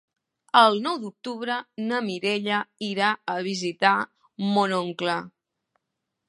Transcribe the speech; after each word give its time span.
El 0.59 0.77
nou 0.85 0.95
d'octubre 1.01 1.57
na 1.91 1.99
Mireia 2.07 2.63
irà 2.87 3.11
a 3.35 3.37
visitar 3.49 3.93
mon 4.57 4.75
oncle. 4.81 5.21